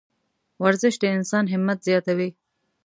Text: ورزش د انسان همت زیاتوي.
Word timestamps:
ورزش 0.63 0.95
د 0.99 1.03
انسان 1.17 1.45
همت 1.53 1.79
زیاتوي. 1.87 2.29